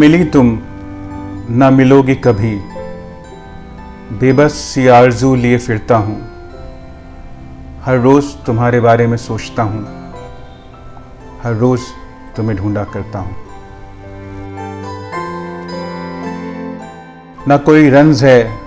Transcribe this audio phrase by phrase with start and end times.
[0.00, 0.58] मिली तुम,
[1.50, 2.60] ना मिलोगी कभी।
[4.18, 6.28] बेबस सी आरज़ू लिए फिरता हूँ।
[7.82, 10.12] हर रोज़ तुम्हारे बारे में सोचता हूँ।
[11.42, 11.80] हर रोज़
[12.36, 13.36] तुम्हें ढूंढा करता हूँ।
[17.48, 18.58] न कोई रंज है,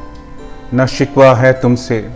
[0.74, 2.12] न शिकवा है तुमसे।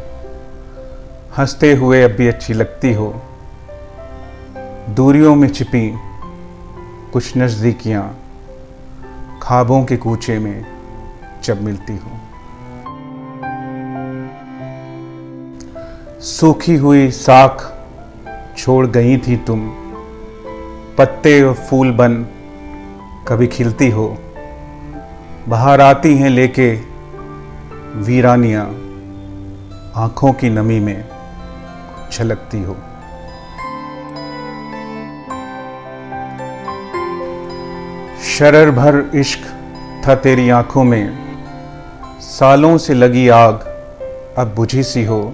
[1.38, 3.22] हँसते हुए अब भी अच्छी लगती हो।
[4.90, 5.98] दूरियों में छिपी
[7.14, 8.18] कुछ नज़दीकियाँ।
[9.44, 10.66] ख्वाबों के कूचे में
[11.44, 12.12] जब मिलती हो।
[16.22, 17.74] सूखी हुई साख
[18.58, 19.70] छोड़ गई थी तुम,
[20.98, 22.26] पत्ते और फूल बन
[23.28, 24.18] कभी खिलती हो।
[25.48, 26.76] बाहर आती हैं लेके
[27.96, 28.66] वीरानियाँ,
[29.96, 31.06] आँखों की नमी में
[32.12, 32.78] झलकती हो।
[38.34, 39.40] शरर भर इश्क
[40.08, 41.18] था तेरी आँखों में।
[42.20, 43.54] सालों से लगी आग,
[44.38, 45.34] अब बुझी सी हो।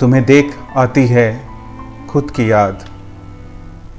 [0.00, 1.46] तुम्हें देख आती है
[2.08, 2.84] खुद की याद,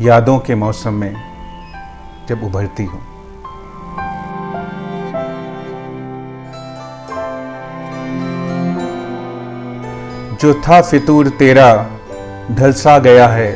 [0.02, 1.16] यादों के मौसम में
[2.30, 3.02] जब उभरती हो।
[10.42, 11.70] जो था फितूर तेरा,
[12.52, 13.54] ढलसा गया है।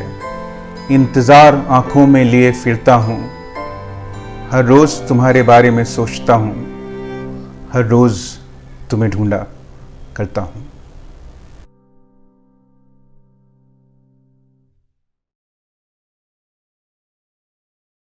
[0.90, 3.39] इंतज़ार आँखों में लिए फिरता हूँ।
[4.50, 6.52] हर रोज़ तुम्हारे बारे में सोचता हूँ
[7.72, 8.22] हर रोज़
[8.90, 9.46] तुम्हें ढूंढा
[10.16, 10.62] करता हूँ।